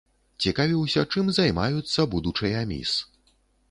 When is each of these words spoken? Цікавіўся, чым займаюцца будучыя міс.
Цікавіўся, 0.45 1.05
чым 1.11 1.31
займаюцца 1.41 2.09
будучыя 2.17 2.69
міс. 2.75 3.01